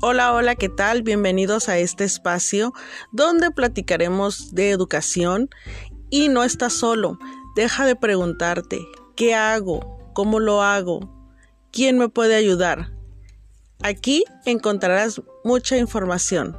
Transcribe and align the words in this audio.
Hola, 0.00 0.32
hola, 0.32 0.54
¿qué 0.54 0.68
tal? 0.68 1.02
Bienvenidos 1.02 1.68
a 1.68 1.78
este 1.78 2.04
espacio 2.04 2.72
donde 3.10 3.50
platicaremos 3.50 4.54
de 4.54 4.70
educación 4.70 5.50
y 6.08 6.28
no 6.28 6.44
estás 6.44 6.72
solo. 6.72 7.18
Deja 7.56 7.84
de 7.84 7.96
preguntarte, 7.96 8.78
¿qué 9.16 9.34
hago? 9.34 10.12
¿Cómo 10.14 10.38
lo 10.38 10.62
hago? 10.62 11.00
¿Quién 11.72 11.98
me 11.98 12.08
puede 12.08 12.36
ayudar? 12.36 12.92
Aquí 13.82 14.22
encontrarás 14.46 15.20
mucha 15.42 15.76
información. 15.76 16.56